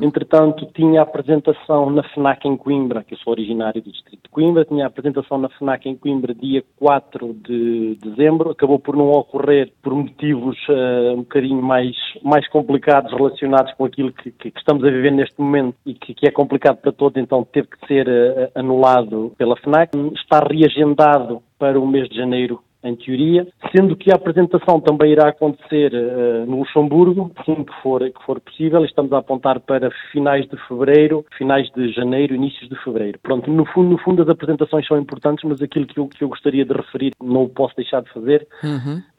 Entretanto, 0.03 0.67
tinha 0.75 1.03
apresentação 1.03 1.91
na 1.91 2.03
FNAC 2.15 2.47
em 2.47 2.57
Coimbra, 2.57 3.03
que 3.05 3.15
eu 3.15 3.19
sou 3.19 3.33
originário 3.33 3.83
do 3.83 3.91
distrito 3.91 4.23
de 4.23 4.29
Coimbra, 4.31 4.65
tinha 4.65 4.87
apresentação 4.87 5.39
na 5.39 5.49
FNAC 5.51 5.89
em 5.89 5.97
Coimbra 5.97 6.35
dia 6.35 6.63
4 6.77 7.35
de 7.35 7.97
dezembro, 8.03 8.51
acabou 8.51 8.79
por 8.79 8.97
não 8.97 9.11
ocorrer 9.11 9.73
por 9.83 9.95
motivos 9.95 10.57
eh, 10.69 11.13
um 11.13 11.19
bocadinho 11.19 11.63
mais, 11.63 11.95
mais 12.23 12.49
complicados 12.49 13.13
relacionados 13.13 13.73
com 13.75 13.85
aquilo 13.85 14.13
que, 14.13 14.31
que- 14.31 14.51
que 14.51 14.59
estamos 14.59 14.85
a 14.85 14.91
viver 14.91 15.11
neste 15.13 15.41
momento 15.41 15.77
e 15.85 15.95
que, 15.95 16.15
que 16.15 16.27
é 16.27 16.31
complicado 16.31 16.77
para 16.79 16.93
todos, 16.93 17.21
então 17.21 17.45
teve 17.45 17.69
que 17.69 17.87
ser 17.87 18.07
eh, 18.09 18.51
anulado 18.55 19.33
pela 19.37 19.57
FNAC. 19.57 19.91
Está 20.15 20.39
reagendado 20.41 21.43
para 21.59 21.79
o 21.81 21.87
mês 21.87 22.09
de 22.09 22.17
janeiro 22.17 22.61
em 22.85 22.95
teoria, 22.95 23.47
sendo 23.75 23.97
que 23.97 24.13
a 24.13 24.17
apresentação 24.17 24.79
também 24.79 25.13
irá 25.13 25.29
acontecer 25.29 25.93
eh, 25.95 26.45
no 26.47 26.59
Luxemburgo, 26.59 27.33
assim 27.37 27.65
que 27.65 27.73
for, 27.83 28.01
que 28.01 28.25
for 28.25 28.39
possível, 28.41 28.85
estamos 28.85 29.13
a 29.13 29.19
apontar 29.19 29.59
para 29.61 29.91
finais 30.13 30.47
de 30.49 30.57
fevereiro, 30.69 31.25
finais 31.37 31.69
de 31.75 31.91
janeiro, 31.93 32.35
inícios 32.35 32.69
de 32.69 32.77
fevereiro. 32.85 33.19
Pronto, 33.23 33.51
no 33.51 33.65
fundo, 33.67 33.91
no 33.91 33.99
fundo 33.99 34.23
as 34.23 34.29
apresentações 34.29 34.87
são 34.87 34.99
importantes, 34.99 35.49
mas 35.49 35.61
aquilo 35.63 35.87
que 35.87 35.99
eu, 35.99 36.09
que 36.09 36.23
eu 36.23 36.29
gostaria 36.29 36.65
de 36.65 36.75
referir, 36.75 37.13
não 37.23 37.45
o 37.45 37.49
posso 37.49 37.75
deixar 37.75 38.03
de 38.03 38.13
fazer, 38.13 38.47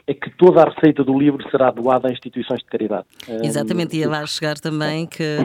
é 0.07 0.13
que 0.13 0.29
toda 0.37 0.61
a 0.61 0.69
receita 0.69 1.03
do 1.03 1.17
livro 1.17 1.43
será 1.49 1.71
doada 1.71 2.07
a 2.07 2.11
instituições 2.11 2.59
de 2.59 2.65
caridade. 2.65 3.05
Exatamente, 3.43 3.97
e 3.97 4.03
Eh, 4.03 4.07
vai 4.07 4.27
chegar 4.27 4.55
também 4.59 5.07
que 5.07 5.37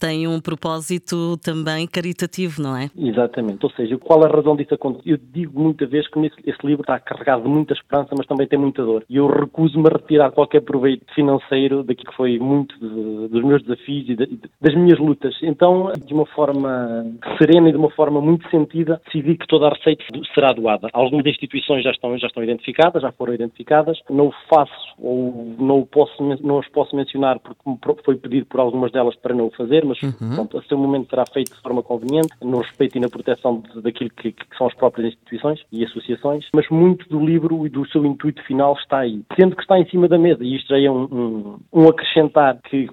tem 0.00 0.26
um 0.26 0.40
propósito 0.40 1.36
também 1.36 1.86
caritativo, 1.86 2.62
não 2.62 2.76
é? 2.76 2.90
Exatamente, 2.96 3.64
ou 3.64 3.70
seja, 3.72 3.98
qual 3.98 4.24
a 4.24 4.28
razão 4.28 4.56
disso 4.56 4.74
acontecer? 4.74 5.10
Eu 5.10 5.18
digo 5.18 5.60
muita 5.60 5.86
vez 5.86 6.08
que 6.08 6.18
esse 6.18 6.66
livro 6.66 6.80
está 6.80 6.98
carregado 6.98 7.42
de 7.42 7.48
muita 7.48 7.74
esperança, 7.74 8.14
mas 8.16 8.26
também 8.26 8.46
tem 8.48 8.58
muita 8.58 8.82
dor. 8.82 9.04
E 9.08 9.16
eu 9.16 9.26
recuso-me 9.26 9.86
a 9.88 9.92
retirar 9.92 10.30
qualquer 10.30 10.62
proveito 10.62 11.04
financeiro 11.14 11.82
daquilo 11.84 12.10
que 12.10 12.16
foi 12.16 12.38
muito 12.38 12.74
de- 12.80 13.28
dos 13.28 13.44
meus 13.44 13.62
desafios 13.62 14.08
e 14.08 14.16
de- 14.16 14.40
das 14.60 14.74
minhas 14.74 14.98
lutas. 14.98 15.36
Então, 15.42 15.92
de 16.06 16.14
uma 16.14 16.26
forma 16.26 17.06
serena 17.38 17.68
e 17.68 17.72
de 17.72 17.78
uma 17.78 17.90
forma 17.90 18.20
muito 18.20 18.48
sentida, 18.50 19.00
decidi 19.04 19.36
que 19.36 19.46
toda 19.46 19.66
a 19.66 19.70
receita 19.74 20.02
será 20.34 20.52
doada. 20.52 20.88
Algumas 20.92 21.26
instituições 21.26 21.84
já 21.84 21.90
estão, 21.90 22.16
já 22.16 22.26
estão 22.26 22.42
identificadas, 22.42 23.02
já 23.02 23.12
foram 23.12 23.34
identificadas. 23.34 23.98
Não 24.08 24.28
o 24.28 24.34
faço 24.48 24.94
ou 24.98 25.54
não, 25.58 25.80
o 25.80 25.86
posso, 25.86 26.22
não 26.42 26.58
as 26.58 26.68
posso 26.68 26.96
mencionar 26.96 27.38
porque 27.40 28.02
foi 28.04 28.16
pedido 28.16 28.46
por 28.46 28.60
algumas 28.60 28.90
delas 28.92 29.14
para 29.16 29.34
não 29.34 29.46
o 29.46 29.50
fazer, 29.50 29.84
mas 29.90 30.34
pronto, 30.34 30.58
a 30.58 30.62
seu 30.62 30.78
momento 30.78 31.10
será 31.10 31.24
feito 31.32 31.54
de 31.54 31.60
forma 31.60 31.82
conveniente, 31.82 32.28
no 32.42 32.58
respeito 32.60 32.96
e 32.96 33.00
na 33.00 33.08
proteção 33.08 33.60
de- 33.60 33.82
daquilo 33.82 34.10
que, 34.10 34.32
que 34.32 34.56
são 34.56 34.66
as 34.66 34.74
próprias 34.74 35.08
instituições 35.08 35.60
e 35.72 35.84
associações, 35.84 36.46
mas 36.54 36.68
muito 36.70 37.08
do 37.08 37.24
livro 37.24 37.66
e 37.66 37.68
do 37.68 37.86
seu 37.88 38.04
intuito 38.04 38.42
final 38.44 38.74
está 38.74 38.98
aí. 39.00 39.22
Sendo 39.38 39.56
que 39.56 39.62
está 39.62 39.78
em 39.78 39.88
cima 39.88 40.08
da 40.08 40.18
mesa, 40.18 40.44
e 40.44 40.56
isto 40.56 40.68
já 40.68 40.78
é 40.80 40.90
um, 40.90 41.04
um, 41.04 41.58
um 41.72 41.88
acrescentar 41.88 42.58
que 42.62 42.88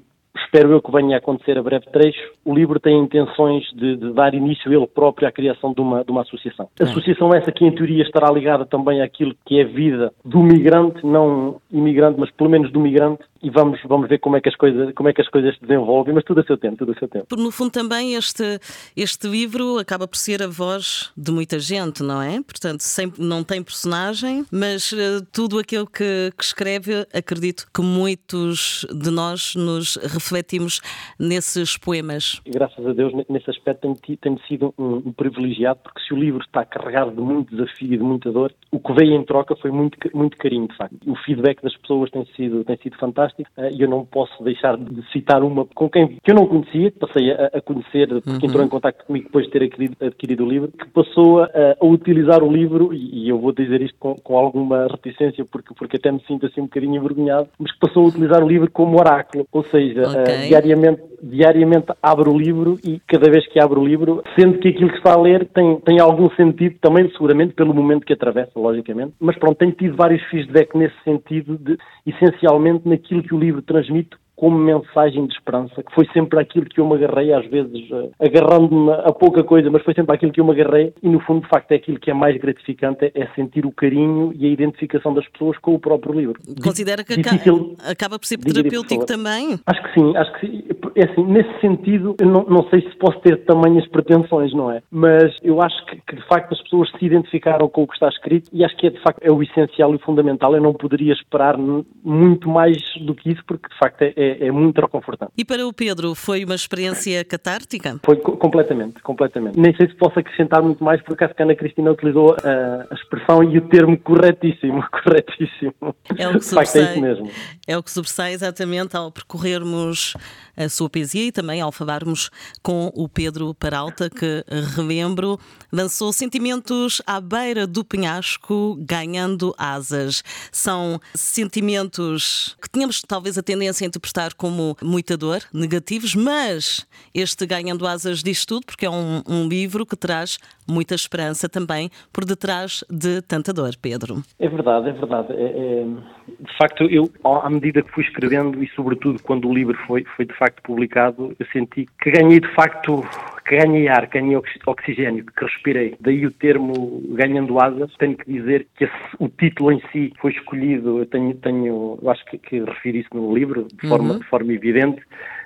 espero 0.45 0.71
eu 0.71 0.81
que 0.81 0.91
venha 0.91 1.15
a 1.15 1.19
acontecer 1.19 1.57
a 1.57 1.63
breve 1.63 1.86
trecho, 1.91 2.31
o 2.45 2.53
livro 2.53 2.79
tem 2.79 2.98
intenções 2.98 3.63
de, 3.74 3.98
de 3.98 4.13
dar 4.13 4.33
início 4.33 4.71
ele 4.71 4.86
próprio 4.88 5.27
à 5.27 5.31
criação 5.31 5.74
de 5.74 5.81
uma, 5.81 6.03
de 6.03 6.12
uma 6.12 6.21
associação. 6.21 6.69
Associação 6.79 7.33
essa 7.33 7.51
que 7.51 7.65
em 7.65 7.71
teoria 7.71 8.03
estará 8.03 8.31
ligada 8.31 8.65
também 8.65 9.01
àquilo 9.01 9.36
que 9.45 9.60
é 9.60 9.63
a 9.63 9.67
vida 9.67 10.13
do 10.24 10.39
migrante, 10.41 11.05
não 11.05 11.60
imigrante, 11.71 12.19
mas 12.19 12.31
pelo 12.31 12.50
menos 12.50 12.71
do 12.71 12.79
migrante, 12.79 13.24
e 13.41 13.50
vamos, 13.50 13.79
vamos 13.86 14.09
ver 14.09 14.19
como 14.19 14.36
é, 14.36 14.41
que 14.41 14.50
as 14.50 14.55
coisas, 14.55 14.93
como 14.93 15.09
é 15.09 15.13
que 15.13 15.21
as 15.21 15.29
coisas 15.29 15.55
se 15.55 15.62
desenvolvem, 15.62 16.13
mas 16.13 16.24
tudo 16.24 16.41
a 16.41 16.43
seu 16.43 16.57
tempo, 16.57 16.77
tudo 16.77 16.91
a 16.91 16.95
seu 16.95 17.07
tempo. 17.07 17.36
No 17.36 17.51
fundo, 17.51 17.71
também 17.71 18.15
este, 18.15 18.59
este 18.95 19.27
livro 19.27 19.77
acaba 19.77 20.07
por 20.07 20.17
ser 20.17 20.41
a 20.41 20.47
voz 20.47 21.12
de 21.15 21.31
muita 21.31 21.59
gente, 21.59 22.01
não 22.03 22.21
é? 22.21 22.41
Portanto, 22.41 22.81
sem, 22.81 23.12
não 23.17 23.43
tem 23.43 23.63
personagem, 23.63 24.45
mas 24.51 24.93
eh, 24.93 25.21
tudo 25.31 25.59
aquilo 25.59 25.86
que, 25.86 26.31
que 26.36 26.43
escreve, 26.43 27.05
acredito 27.13 27.67
que 27.74 27.81
muitos 27.81 28.86
de 28.91 29.12
nós 29.12 29.55
nos 29.55 29.97
refletimos 29.97 30.81
nesses 31.19 31.77
poemas. 31.77 32.41
Graças 32.45 32.86
a 32.86 32.93
Deus, 32.93 33.13
nesse 33.29 33.50
aspecto, 33.50 33.81
tenho, 33.81 34.17
tenho 34.17 34.39
sido 34.47 34.74
um, 34.77 34.95
um 35.07 35.13
privilegiado, 35.13 35.79
porque 35.83 36.01
se 36.01 36.13
o 36.13 36.17
livro 36.17 36.41
está 36.41 36.65
carregado 36.65 37.12
de 37.12 37.21
muito 37.21 37.55
desafio 37.55 37.93
e 37.93 37.97
de 37.97 38.03
muita 38.03 38.31
dor, 38.31 38.53
o 38.71 38.79
que 38.79 38.93
veio 38.93 39.13
em 39.13 39.24
troca 39.24 39.55
foi 39.55 39.71
muito, 39.71 39.97
muito 40.13 40.38
carinho, 40.38 40.67
de 40.67 40.75
facto. 40.75 40.97
O 41.05 41.15
feedback 41.17 41.56
das 41.61 41.75
pessoas 41.77 42.09
tem 42.11 42.25
sido, 42.35 42.63
tem 42.63 42.77
sido 42.77 42.97
fantástico 42.97 43.49
eh, 43.57 43.71
e 43.73 43.81
eu 43.81 43.89
não 43.89 44.05
posso 44.05 44.43
deixar 44.43 44.77
de 44.77 45.01
citar 45.11 45.43
uma 45.43 45.65
com 45.65 45.89
quem 45.89 46.17
que 46.23 46.31
eu 46.31 46.35
não 46.35 46.47
conhecia, 46.47 46.91
que 46.91 46.99
passei 46.99 47.31
a, 47.31 47.51
a 47.53 47.61
conhecer, 47.61 48.07
porque 48.21 48.45
entrou 48.45 48.63
em 48.63 48.69
contato 48.69 49.05
comigo 49.05 49.25
depois 49.25 49.45
de 49.45 49.51
ter 49.51 49.63
adquirido, 49.63 49.95
adquirido 50.01 50.45
o 50.45 50.49
livro, 50.49 50.71
que 50.71 50.87
passou 50.89 51.41
a, 51.41 51.47
a 51.79 51.85
utilizar 51.85 52.43
o 52.43 52.51
livro, 52.51 52.93
e, 52.93 53.25
e 53.25 53.29
eu 53.29 53.39
vou 53.39 53.51
dizer 53.51 53.81
isto 53.81 53.97
com, 53.99 54.15
com 54.15 54.37
alguma 54.37 54.87
reticência, 54.87 55.45
porque, 55.45 55.73
porque 55.73 55.97
até 55.97 56.11
me 56.11 56.21
sinto 56.27 56.45
assim 56.45 56.61
um 56.61 56.65
bocadinho 56.65 56.95
envergonhado, 56.95 57.49
mas 57.59 57.71
que 57.71 57.79
passou 57.79 58.05
a 58.05 58.07
utilizar 58.07 58.43
o 58.43 58.47
livro 58.47 58.69
como 58.71 58.99
oráculo, 58.99 59.45
ou 59.51 59.63
seja, 59.63 60.01
eh, 60.01 60.47
diariamente, 60.47 61.01
diariamente 61.21 61.87
abro 62.01 62.33
o 62.33 62.37
livro 62.37 62.77
e 62.83 62.99
cada 63.07 63.29
vez 63.29 63.47
que 63.47 63.59
abro 63.59 63.81
o 63.81 63.87
livro, 63.87 64.23
sendo 64.37 64.59
que 64.59 64.69
aquilo 64.69 64.89
que 64.89 64.97
está 64.97 65.13
a 65.13 65.21
ler 65.21 65.45
tem, 65.47 65.79
tem 65.81 65.99
algum 65.99 66.29
sentido, 66.31 66.75
também 66.81 67.09
seguramente 67.11 67.53
pelo 67.53 67.73
momento 67.73 68.05
que 68.05 68.13
atravessa, 68.13 68.51
logicamente, 68.55 69.13
mas 69.19 69.37
pronto, 69.37 69.57
tenho 69.57 69.71
tido 69.71 69.95
vários 69.95 70.23
feedback 70.29 70.75
nesse 70.75 70.95
sentido, 71.03 71.46
de, 71.55 71.77
essencialmente 72.05 72.87
naquilo 72.87 73.23
que 73.23 73.33
o 73.33 73.39
livro 73.39 73.61
transmite 73.61 74.17
como 74.38 74.58
mensagem 74.58 75.25
de 75.25 75.34
esperança, 75.34 75.84
que 75.84 75.94
foi 75.94 76.08
sempre 76.13 76.39
aquilo 76.39 76.65
que 76.65 76.79
eu 76.79 76.88
me 76.88 76.96
agarrei, 76.96 77.34
às 77.34 77.46
vezes 77.48 77.89
uh, 77.91 78.12
agarrando-me 78.20 78.91
a 78.91 79.12
pouca 79.12 79.44
coisa, 79.44 79.70
mas 79.70 79.84
foi 79.84 79.94
sempre 79.94 80.15
aquilo 80.15 80.32
que 80.32 80.39
eu 80.39 80.46
me 80.46 80.51
agarrei, 80.51 80.94
e 81.03 81.10
no 81.10 81.20
fundo, 81.20 81.41
de 81.41 81.50
facto, 81.50 81.72
é 81.72 81.75
aquilo 81.75 82.00
que 82.00 82.12
é 82.12 82.13
mais 82.13 82.38
gratificante, 82.38 83.12
é 83.13 83.27
sentir 83.36 83.65
o 83.65 83.72
carinho 83.72 84.32
e 84.36 84.46
a 84.46 84.50
identificação 84.50 85.13
das 85.13 85.27
pessoas 85.29 85.58
com 85.58 85.74
o 85.74 85.79
próprio 85.79 86.13
livro. 86.13 86.39
Considera 86.63 87.03
que 87.03 87.17
Difícil 87.17 87.75
acaba 87.84 88.20
por 88.20 88.25
ser 88.25 88.38
terapêutico 88.38 89.06
também? 89.06 89.60
Acho 89.65 89.84
que 89.84 89.94
sim, 90.00 90.15
acho 90.15 90.34
que 90.34 90.48
sim. 90.48 90.63
É 90.96 91.12
assim, 91.12 91.25
nesse 91.25 91.60
sentido, 91.60 92.15
eu 92.20 92.27
não, 92.27 92.44
não 92.44 92.70
sei 92.70 92.82
se 92.82 92.96
posso 92.98 93.20
ter 93.20 93.44
tamanhas 93.46 93.88
pretensões, 93.88 94.53
não 94.53 94.72
é? 94.72 94.82
Mas 94.91 95.36
eu 95.44 95.62
acho 95.62 95.86
que, 95.86 95.96
que, 96.08 96.15
de 96.15 96.27
facto 96.27 96.53
as 96.53 96.62
pessoas 96.62 96.89
se 96.91 97.06
identificaram 97.06 97.67
com 97.70 97.84
o 97.84 97.88
que 97.88 97.94
está 97.94 98.08
escrito 98.10 98.50
e 98.53 98.63
acho 98.63 98.75
que 98.77 98.88
é 98.88 98.89
de 98.89 99.01
facto 99.01 99.22
é 99.22 99.32
o 99.32 99.41
essencial 99.41 99.91
e 99.94 99.96
o 99.96 100.00
fundamental. 100.00 100.56
Eu 100.56 100.62
não 100.62 100.74
poderia 100.74 101.13
esperar 101.13 101.58
muito 102.03 102.50
mais 102.50 102.77
do 103.01 103.13
que 103.15 103.32
isso, 103.32 103.41
porque 103.46 103.67
de 103.70 103.77
facto 103.77 104.01
é, 104.01 104.13
é, 104.27 104.48
é 104.48 104.51
muito 104.51 104.79
reconfortante. 104.79 105.31
E 105.38 105.46
para 105.46 105.65
o 105.65 105.74
Pedro, 105.74 106.13
foi 106.15 106.43
uma 106.43 106.55
experiência 106.55 107.24
catártica? 107.25 108.00
Foi 108.03 108.17
completamente, 108.17 109.01
completamente. 109.01 109.60
Nem 109.60 109.75
sei 109.75 109.88
se 109.88 109.96
posso 109.96 110.19
acrescentar 110.19 110.62
muito 110.62 110.84
mais, 110.84 111.01
porque 111.01 111.24
acho 111.24 111.34
que 111.34 111.41
a 111.41 111.46
Ana 111.46 111.55
Cristina 111.55 111.91
utilizou 111.91 112.36
a, 112.43 112.88
a 112.89 112.96
expressão 112.96 113.43
e 113.43 113.57
o 113.57 113.62
termo 113.69 113.98
corretíssimo, 114.00 114.84
corretíssimo. 115.03 115.96
É 116.17 116.27
o 116.27 116.34
que 116.34 116.46
sobressai, 116.46 116.81
é 116.81 116.91
isso 116.91 117.01
mesmo. 117.01 117.29
É 117.67 117.77
o 117.77 117.83
que 117.83 117.91
sobressai 117.91 118.33
exatamente 118.33 118.95
ao 118.95 119.12
percorrermos 119.12 120.15
a 120.55 120.69
sua 120.69 120.89
poesia 120.89 121.27
e 121.27 121.31
também 121.31 121.62
ao 121.62 121.71
falarmos 121.71 122.31
com 122.63 122.91
o 122.95 123.07
Pedro 123.07 123.53
Paralta, 123.53 124.09
que, 124.09 124.43
relembro, 124.75 125.38
lançou 125.71 126.12
Sentimentos 126.12 127.01
à 127.05 127.21
beira 127.21 127.67
do 127.67 127.83
penhasco, 127.83 128.75
ganhando 128.79 129.53
asas. 129.57 130.24
São 130.51 131.00
sentimentos 131.13 132.55
que 132.62 132.69
tínhamos 132.69 133.01
talvez 133.01 133.38
a 133.38 133.43
tendência 133.43 133.86
a 133.86 133.88
interpretar 133.88 134.33
como 134.33 134.75
muita 134.81 135.17
dor, 135.17 135.41
negativos, 135.53 136.15
mas 136.15 136.88
este 137.13 137.45
Ganhando 137.45 137.86
Asas 137.86 138.24
diz 138.24 138.45
tudo, 138.45 138.65
porque 138.65 138.86
é 138.86 138.89
um, 138.89 139.21
um 139.27 139.47
livro 139.47 139.86
que 139.86 139.95
traz 139.95 140.39
muita 140.67 140.95
esperança 140.95 141.47
também 141.47 141.89
por 142.12 142.25
detrás 142.25 142.83
de 142.89 143.21
tanta 143.21 143.53
dor, 143.53 143.71
Pedro. 143.81 144.24
É 144.39 144.50
verdade, 144.50 144.89
é 144.89 144.93
verdade. 144.93 145.33
É, 145.33 145.45
é, 145.45 145.86
de 145.86 146.57
facto, 146.57 146.83
eu, 146.83 147.09
à 147.24 147.50
medida 147.57 147.81
que 147.81 147.91
fui 147.91 148.03
escrevendo 148.03 148.63
e, 148.63 148.67
sobretudo, 148.69 149.21
quando 149.21 149.47
o 149.47 149.53
livro 149.53 149.77
foi, 149.85 150.03
foi 150.15 150.25
de 150.25 150.33
facto 150.33 150.61
publicado, 150.61 151.35
eu 151.37 151.45
senti 151.47 151.85
que 152.01 152.11
ganhei 152.11 152.39
de 152.39 152.47
facto 152.53 153.03
que 153.47 153.57
ganhei 153.57 153.87
ar, 153.87 154.07
que 154.07 154.19
ganhei 154.19 154.37
oxigênio, 154.65 155.25
que 155.25 155.43
respirei. 155.43 155.95
Daí 156.01 156.25
o 156.25 156.31
termo 156.31 157.01
ganhando 157.11 157.59
asas. 157.59 157.93
Tenho 157.97 158.17
que 158.17 158.29
dizer 158.31 158.67
que 158.75 158.83
esse, 158.83 158.93
o 159.19 159.29
título 159.29 159.71
em 159.71 159.81
si 159.91 160.11
foi 160.19 160.31
escolhido, 160.31 160.99
eu 160.99 161.05
tenho, 161.05 161.33
tenho 161.35 161.97
eu 162.01 162.09
acho 162.09 162.25
que, 162.25 162.37
que 162.37 162.59
refiro 162.59 162.97
isso 162.97 163.09
no 163.13 163.33
livro, 163.33 163.67
de 163.73 163.87
forma, 163.87 164.13
uhum. 164.13 164.19
de 164.19 164.25
forma 164.25 164.53
evidente. 164.53 165.01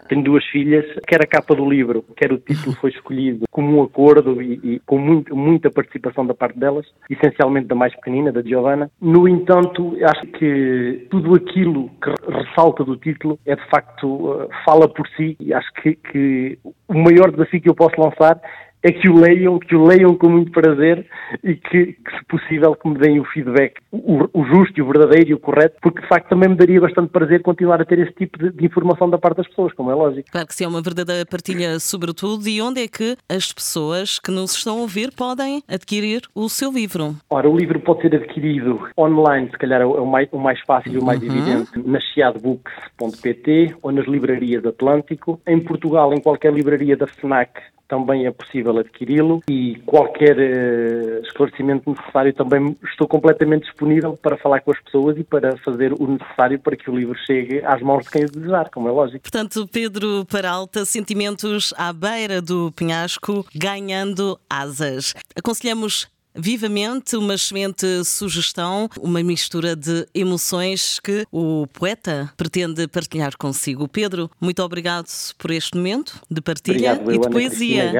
Tenho 0.08 0.24
duas 0.24 0.46
filhas, 0.46 0.86
quer 1.08 1.22
a 1.22 1.28
capa 1.28 1.56
do 1.56 1.70
livro, 1.70 2.04
quer 2.16 2.32
o 2.32 2.38
título 2.38 2.76
foi 2.76 2.90
escolhido 2.92 3.46
como 3.50 3.78
um 3.78 3.84
acordo 3.84 4.42
e, 4.42 4.60
e 4.64 4.80
com 4.86 4.98
muito, 4.98 5.36
muita 5.36 5.70
participação 5.70 6.26
da 6.26 6.34
parte 6.34 6.58
delas, 6.58 6.86
essencialmente 7.10 7.68
da 7.68 7.76
mais 7.76 7.94
pequenina, 7.96 8.32
da 8.32 8.42
Giovanna. 8.42 8.90
No 9.00 9.28
entanto, 9.28 9.98
acho 10.04 10.28
que 10.28 11.08
tudo 11.10 11.36
aquilo 11.36 11.90
que 12.02 12.32
ressalta 12.32 12.84
do 12.84 12.98
título 12.98 13.40
é 13.46 13.56
de 13.56 13.70
facto, 13.70 14.08
uh, 14.08 14.50
fala 14.66 14.88
por 14.88 15.08
si 15.16 15.36
e 15.40 15.54
acho 15.54 15.72
que, 15.82 15.96
que 15.96 16.60
o 16.88 16.94
maior 16.94 17.32
desafio 17.32 17.62
que 17.62 17.70
eu 17.70 17.76
posso 17.76 18.00
lançar 18.00 18.40
é 18.84 18.92
que 18.92 19.10
o 19.10 19.16
leiam, 19.16 19.60
que 19.60 19.76
o 19.76 19.86
leiam 19.86 20.16
com 20.16 20.30
muito 20.30 20.52
prazer 20.52 21.06
e 21.44 21.56
que, 21.56 21.94
que 21.94 22.18
se 22.18 22.26
possível, 22.28 22.76
que 22.76 22.90
me 22.90 22.98
deem 22.98 23.20
o 23.20 23.26
feedback, 23.26 23.76
o, 23.92 24.28
o, 24.34 24.44
justo 24.46 24.78
e 24.78 24.82
o 24.82 24.88
verdadeiro 24.88 25.30
e 25.30 25.34
o 25.34 25.40
correto, 25.40 25.78
porque 25.82 26.02
de 26.02 26.08
facto 26.08 26.30
também 26.30 26.50
me 26.50 26.56
daria 26.56 26.82
bastante 26.82 27.10
prazer 27.10 27.42
continuar 27.42 27.82
a 27.82 27.86
ter 27.86 28.00
esse 28.00 28.14
tipo 28.14 28.38
de, 28.38 28.52
de 28.52 28.66
informação 28.66 29.10
da 29.10 29.18
parte 29.18 29.38
das 29.38 29.48
pessoas, 29.48 29.74
como 29.74 29.92
é 29.92 29.96
lógico. 29.96 30.30
Claro 30.32 30.48
que 30.48 30.56
sim, 30.56 30.66
é 30.66 30.68
uma 30.68 30.82
verdadeira 30.82 31.26
partilha 31.26 31.80
sobretudo. 31.80 32.48
E 32.48 32.62
onde 32.62 32.82
é 32.82 32.88
que 32.88 33.16
as 33.30 33.52
pessoas 33.52 34.20
que 34.20 34.32
nos 34.32 34.56
estão 34.56 34.80
a 34.80 34.82
ouvir 34.82 35.12
podem 35.12 35.62
adquirir 35.68 36.22
o 36.34 36.50
seu 36.50 36.72
livro? 36.72 37.16
Ora, 37.30 37.50
o 37.50 37.58
livro 37.58 37.80
pode 37.80 38.02
ser 38.02 38.16
adquirido 38.16 38.88
online, 38.98 39.50
se 39.52 39.58
calhar 39.58 39.82
é 39.82 39.86
o 39.86 40.06
mais, 40.06 40.28
o 40.32 40.38
mais 40.38 40.60
fácil 40.62 40.94
e 40.94 40.98
o 40.98 41.04
mais 41.04 41.22
uhum. 41.22 41.28
evidente, 41.28 41.72
na 41.86 42.00
chiadbooks.pt 42.00 43.76
ou 43.82 43.92
nas 43.92 44.08
livrarias 44.08 44.66
Atlântico. 44.66 45.40
Em 45.48 45.60
Portugal, 45.60 46.14
em 46.14 46.22
qualquer 46.22 46.54
livraria 46.54 46.96
da 46.96 47.08
FNAC, 47.08 47.52
também 47.92 48.26
é 48.26 48.32
possível 48.32 48.80
adquiri-lo 48.80 49.44
e 49.50 49.76
qualquer 49.86 50.38
uh, 50.38 51.22
esclarecimento 51.24 51.92
necessário 51.92 52.34
também 52.34 52.78
estou 52.90 53.06
completamente 53.06 53.64
disponível 53.64 54.16
para 54.16 54.38
falar 54.38 54.62
com 54.62 54.72
as 54.72 54.80
pessoas 54.80 55.18
e 55.18 55.26
para 55.26 55.58
fazer 55.58 55.92
o 55.92 56.08
necessário 56.08 56.58
para 56.58 56.78
que 56.78 56.90
o 56.90 56.96
livro 56.96 57.20
chegue 57.28 57.62
às 57.66 57.82
mãos 57.82 58.06
de 58.06 58.12
quem 58.12 58.24
o 58.24 58.32
desejar, 58.32 58.70
como 58.70 58.88
é 58.88 58.92
lógico. 58.92 59.20
Portanto, 59.24 59.68
Pedro 59.70 60.26
Paralta, 60.26 60.86
Sentimentos 60.86 61.74
à 61.78 61.92
beira 61.92 62.42
do 62.42 62.72
penhasco, 62.72 63.46
ganhando 63.54 64.40
asas. 64.50 65.14
Aconselhamos 65.36 66.08
vivamente 66.36 67.16
uma 67.16 67.36
excelente 67.36 68.04
sugestão, 68.04 68.90
uma 69.00 69.22
mistura 69.24 69.76
de 69.76 70.06
emoções 70.14 71.00
que 71.00 71.26
o 71.32 71.68
poeta 71.68 72.32
pretende 72.38 72.88
partilhar 72.88 73.38
consigo. 73.38 73.88
Pedro, 73.88 74.30
muito 74.40 74.62
obrigado 74.62 75.08
por 75.38 75.52
este 75.52 75.78
momento 75.78 76.22
de 76.30 76.42
partilha 76.42 76.94
obrigado, 76.94 77.14
e 77.14 77.20
de 77.20 77.30
poesia. 77.30 77.92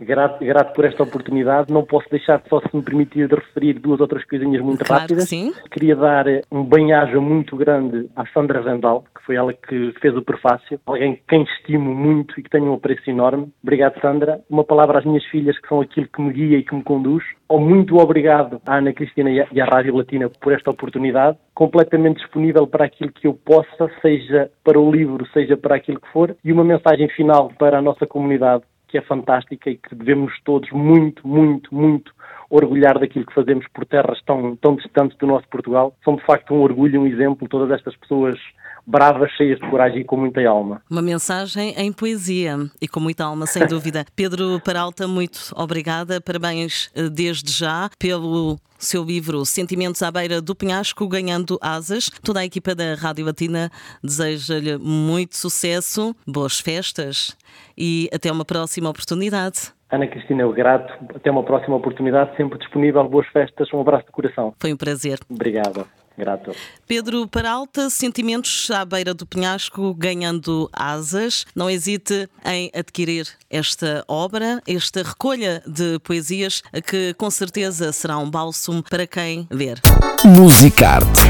Grato, 0.00 0.44
grato, 0.44 0.74
por 0.74 0.84
esta 0.84 1.02
oportunidade. 1.02 1.72
Não 1.72 1.84
posso 1.84 2.08
deixar, 2.10 2.42
só 2.48 2.60
se 2.60 2.74
me 2.74 2.82
permitir, 2.82 3.28
de 3.28 3.34
referir 3.34 3.74
duas 3.74 4.00
ou 4.00 4.06
três 4.06 4.24
coisinhas 4.26 4.62
muito 4.62 4.84
claro 4.84 5.02
rápidas. 5.02 5.24
Que 5.24 5.30
sim. 5.30 5.52
Queria 5.70 5.96
dar 5.96 6.26
um 6.50 6.64
bem-aja 6.64 7.20
muito 7.20 7.56
grande 7.56 8.08
à 8.14 8.26
Sandra 8.26 8.62
Zendal, 8.62 9.04
que 9.14 9.24
foi 9.24 9.36
ela 9.36 9.52
que 9.52 9.92
fez 10.00 10.16
o 10.16 10.22
prefácio. 10.22 10.80
Alguém 10.86 11.20
quem 11.28 11.42
estimo 11.42 11.94
muito 11.94 12.38
e 12.38 12.42
que 12.42 12.50
tenho 12.50 12.66
um 12.66 12.74
apreço 12.74 13.08
enorme. 13.08 13.52
Obrigado, 13.62 14.00
Sandra. 14.00 14.40
Uma 14.48 14.64
palavra 14.64 14.98
às 14.98 15.04
minhas 15.04 15.24
filhas, 15.26 15.58
que 15.58 15.68
são 15.68 15.80
aquilo 15.80 16.08
que 16.08 16.20
me 16.20 16.32
guia 16.32 16.58
e 16.58 16.62
que 16.62 16.74
me 16.74 16.82
conduz 16.82 17.24
muito 17.64 17.96
obrigado 17.96 18.60
à 18.66 18.76
Ana 18.76 18.92
Cristina 18.92 19.30
e 19.30 19.60
à 19.60 19.64
Rádio 19.64 19.96
Latina 19.96 20.28
por 20.28 20.52
esta 20.52 20.70
oportunidade, 20.70 21.38
completamente 21.54 22.18
disponível 22.18 22.66
para 22.66 22.84
aquilo 22.84 23.10
que 23.10 23.26
eu 23.26 23.34
possa, 23.34 23.90
seja 24.02 24.50
para 24.62 24.78
o 24.78 24.90
livro, 24.90 25.26
seja 25.32 25.56
para 25.56 25.76
aquilo 25.76 26.00
que 26.00 26.12
for, 26.12 26.36
e 26.44 26.52
uma 26.52 26.62
mensagem 26.62 27.08
final 27.08 27.50
para 27.58 27.78
a 27.78 27.82
nossa 27.82 28.06
comunidade 28.06 28.64
que 28.86 28.98
é 28.98 29.00
fantástica 29.00 29.70
e 29.70 29.76
que 29.76 29.94
devemos 29.94 30.32
todos 30.44 30.70
muito, 30.70 31.26
muito, 31.26 31.74
muito 31.74 32.12
orgulhar 32.50 32.98
daquilo 32.98 33.26
que 33.26 33.34
fazemos 33.34 33.66
por 33.74 33.84
terras 33.86 34.20
tão, 34.24 34.54
tão 34.56 34.76
distantes 34.76 35.16
do 35.18 35.26
nosso 35.26 35.48
Portugal. 35.48 35.94
São 36.04 36.14
de 36.14 36.24
facto 36.24 36.54
um 36.54 36.60
orgulho, 36.60 37.00
um 37.00 37.06
exemplo, 37.06 37.48
todas 37.48 37.70
estas 37.72 37.96
pessoas 37.96 38.38
bravas, 38.86 39.30
cheias 39.32 39.58
de 39.58 39.68
coragem 39.68 40.00
e 40.00 40.04
com 40.04 40.16
muita 40.16 40.46
alma. 40.46 40.82
Uma 40.90 41.02
mensagem 41.02 41.74
em 41.76 41.92
poesia 41.92 42.56
e 42.80 42.88
com 42.88 43.00
muita 43.00 43.24
alma, 43.24 43.46
sem 43.46 43.66
dúvida. 43.66 44.04
Pedro 44.14 44.60
Peralta, 44.60 45.06
muito 45.08 45.52
obrigada. 45.56 46.20
Parabéns 46.20 46.90
eh, 46.94 47.08
desde 47.08 47.52
já 47.52 47.88
pelo 47.98 48.58
seu 48.78 49.02
livro 49.02 49.44
Sentimentos 49.44 50.02
à 50.02 50.10
Beira 50.10 50.40
do 50.40 50.54
Penhasco, 50.54 51.08
Ganhando 51.08 51.58
Asas. 51.60 52.10
Toda 52.22 52.40
a 52.40 52.44
equipa 52.44 52.74
da 52.74 52.94
Rádio 52.94 53.24
Latina 53.24 53.70
deseja-lhe 54.02 54.76
muito 54.78 55.36
sucesso, 55.36 56.14
boas 56.26 56.60
festas 56.60 57.36
e 57.76 58.08
até 58.12 58.30
uma 58.30 58.44
próxima 58.44 58.90
oportunidade. 58.90 59.72
Ana 59.90 60.06
Cristina, 60.06 60.42
eu 60.42 60.52
grato. 60.52 60.92
Até 61.14 61.30
uma 61.30 61.44
próxima 61.44 61.76
oportunidade, 61.76 62.36
sempre 62.36 62.58
disponível. 62.58 63.08
Boas 63.08 63.26
festas, 63.28 63.72
um 63.72 63.80
abraço 63.80 64.06
de 64.06 64.12
coração. 64.12 64.52
Foi 64.58 64.72
um 64.72 64.76
prazer. 64.76 65.18
Obrigado. 65.30 65.86
Grato. 66.16 66.52
Pedro 66.86 67.26
Peralta, 67.26 67.90
sentimentos 67.90 68.70
à 68.70 68.84
beira 68.84 69.12
do 69.12 69.26
penhasco, 69.26 69.92
ganhando 69.94 70.70
asas. 70.72 71.44
Não 71.54 71.68
hesite 71.68 72.28
em 72.44 72.70
adquirir 72.74 73.28
esta 73.50 74.04
obra, 74.06 74.62
esta 74.66 75.02
recolha 75.02 75.62
de 75.66 75.98
poesias, 76.00 76.62
que 76.86 77.14
com 77.14 77.30
certeza 77.30 77.92
será 77.92 78.18
um 78.18 78.30
bálsamo 78.30 78.82
para 78.82 79.06
quem 79.06 79.46
ver. 79.50 79.80
Musicarte 80.24 81.20